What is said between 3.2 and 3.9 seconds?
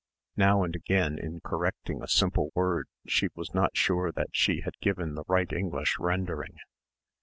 was not